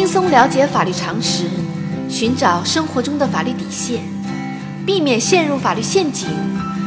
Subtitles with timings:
[0.00, 1.44] 轻松了解法律常识，
[2.08, 4.00] 寻找生活中的法律底线，
[4.86, 6.26] 避免陷入法律陷阱，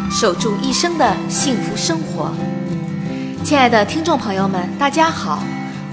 [0.09, 2.33] 守住一生的幸福生活。
[3.43, 5.43] 亲爱的听众朋友们，大家好，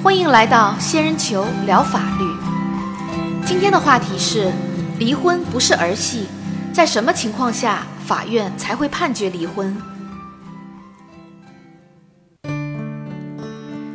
[0.03, 2.25] 欢迎来到仙人球聊法律。
[3.45, 4.51] 今天的话题是：
[4.99, 6.27] 离婚不是儿戏，
[6.73, 9.77] 在什么情况下法院才会判决离婚？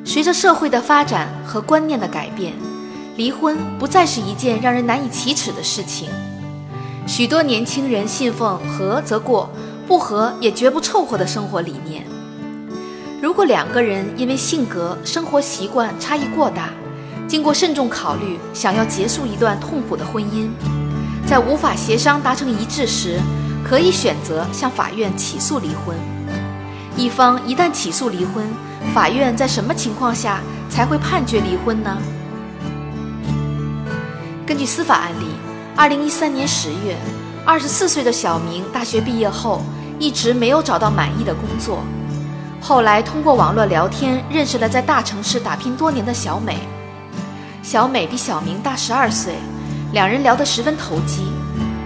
[0.06, 2.54] 随着社会的发展和观念的改变，
[3.18, 6.10] 离婚不再是一件让人难以启齿的事情。
[7.08, 9.50] 许多年轻人信奉“和则过，
[9.88, 12.04] 不和也绝不凑合”的生活理念。
[13.22, 16.70] 如果两个人因为性格、生活习惯差异过大，
[17.28, 20.50] 经过慎重考虑，想要结束一段痛苦的婚姻，
[21.26, 23.20] 在无法协商达成一致时，
[23.64, 25.96] 可以选择向法院起诉离婚。
[26.98, 28.46] 一方一旦起诉离婚，
[28.94, 31.98] 法院在什么情况下才会判决离婚呢？
[34.46, 35.26] 根据司法案例，
[35.76, 36.96] 二零一三年十月，
[37.44, 39.64] 二十四岁的小明大学毕业后
[39.98, 41.80] 一直没有找到满意的工作，
[42.62, 46.60] 后来通过网络聊天认识了在大城市打拼多年的小美。
[47.64, 49.34] 小美比小明大十二岁，
[49.94, 51.24] 两人聊得十分投机，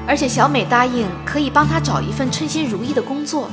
[0.05, 3.49] 而且小美答应可以帮他找一份称心如意的工作。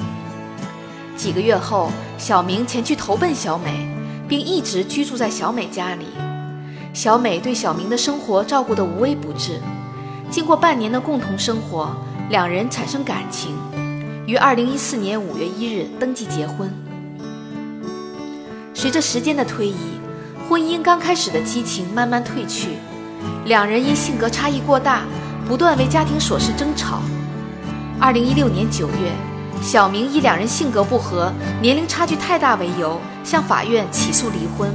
[1.17, 3.89] 几个月后，小明前去投奔小美，
[4.27, 6.07] 并一直居住在小美家里。
[6.97, 9.61] 小美对小明的生活照顾得无微不至。
[10.31, 11.95] 经过半年的共同生活，
[12.31, 13.55] 两人产生感情，
[14.27, 16.73] 于二零一四年五月一日登记结婚。
[18.73, 20.01] 随着时间的推移，
[20.49, 22.79] 婚姻刚开始的激情慢慢褪去，
[23.45, 25.03] 两人因性格差异过大，
[25.47, 27.03] 不断为家庭琐事争吵。
[28.01, 29.13] 二零一六年九月。
[29.63, 34.71] 小明以两人性格不合、年龄差距太大为由，向法院起诉离婚。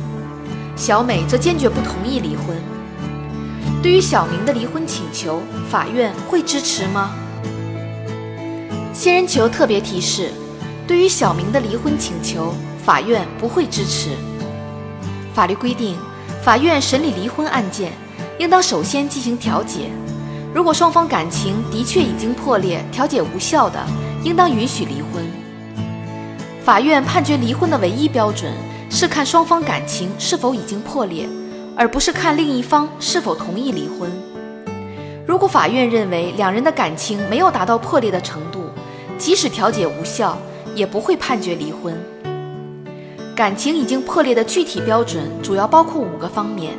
[0.82, 2.58] 小美则坚决不同意离婚。
[3.84, 7.12] 对于小明的离婚请求，法院会支持吗？
[8.92, 10.32] 仙人球特别提示：
[10.88, 14.10] 对于小明的离婚请求，法院不会支持。
[15.36, 15.96] 法律规定，
[16.42, 17.92] 法院审理离婚案件，
[18.40, 19.92] 应当首先进行调解。
[20.52, 23.80] 如果双方感情的确已经破裂，调解无效的。
[24.24, 25.24] 应当允许离婚。
[26.66, 28.52] 法院判决离婚的唯一标准
[28.94, 31.26] 是看双方感情是否已经破裂，
[31.78, 34.12] 而不是看另一方是否同意离婚。
[35.26, 38.66] 如果法院认为两人的感情没有达到破裂的程度，
[39.18, 40.38] 即使调解无效，
[40.76, 41.96] 也不会判决离婚。
[43.34, 46.74] 感情已经破裂的具体标准主要包括五个方面：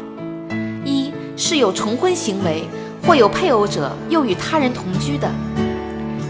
[0.84, 2.64] 一是有重婚行为，
[3.06, 5.28] 或有配偶者又与他人同居的；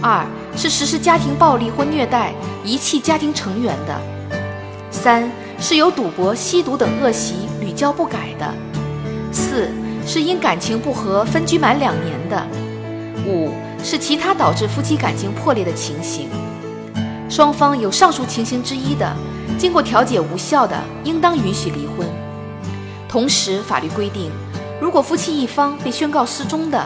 [0.01, 0.25] 二。
[0.55, 2.31] 是实施家庭暴力或虐待、
[2.63, 3.95] 遗弃家庭成员的；
[4.91, 5.23] 三
[5.63, 8.47] 是有赌博、吸毒等恶习屡教不改的；
[9.31, 9.71] 四
[10.05, 12.37] 是因感情不和分居满两年的；
[13.25, 16.29] 五是其他导致夫妻感情破裂的情形。
[17.29, 19.17] 双方有上述情形之一的，
[19.57, 22.09] 经过调解无效的，应当允许离婚。
[23.09, 24.33] 同时，法律规定，
[24.81, 26.85] 如果夫妻一方被宣告失踪的，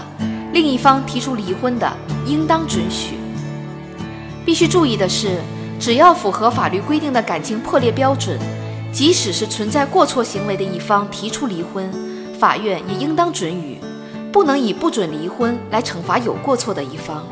[0.52, 1.90] 另一方提出离婚的，
[2.26, 3.14] 应当准许。
[4.44, 5.38] 必须注意的是，
[5.80, 8.38] 只要符合法律规定的感情破裂标准，
[8.96, 11.92] 即使是存在过错行为的一方提出离婚，
[12.40, 13.78] 法院也应当准予，
[14.32, 17.22] 不能以不准离婚来惩罚有过错的一方。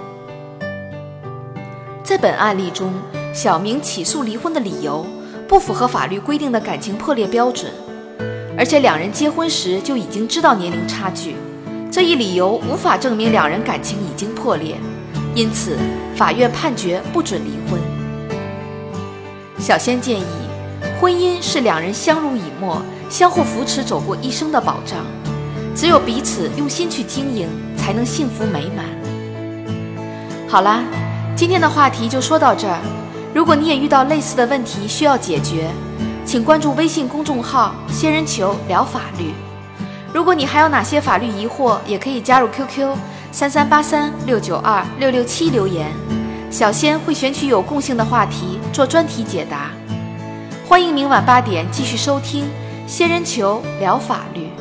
[2.02, 2.92] 在本案例中，
[3.32, 5.06] 小明起诉离婚的理由
[5.48, 7.72] 不符合法律规定的感情破裂标准，
[8.58, 11.34] 而且两人结婚时就已经知道年龄差距，
[11.90, 14.76] 这一理由无法证明两人感情已经破裂。
[15.34, 15.78] 因此，
[16.14, 17.80] 法院判决不准离婚。
[19.58, 20.24] 小仙建议，
[21.04, 25.04] 婚姻是两人相濡以沫、相互扶持走过一生的保障，
[25.76, 28.86] 只有彼此用心去经营，才能幸福美满。
[30.48, 30.82] 好啦，
[31.36, 32.78] 今天的话题就说到这儿。
[33.34, 35.70] 如果你也遇到类似的问题需要解决，
[36.24, 39.34] 请关注微信公众号“仙人球聊法律”。
[40.10, 42.96] 如果你还有哪些法律疑惑，也可以加入 QQ。
[43.30, 45.92] 三三八三六九二六六七留言，
[46.50, 49.68] 小仙会选取有共性的话题做专题解答。
[50.66, 52.48] 欢迎明晚八点继续收听
[52.86, 54.53] 仙人球聊法律。